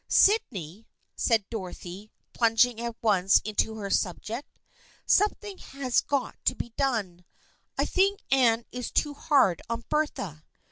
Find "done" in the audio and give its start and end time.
6.75-7.23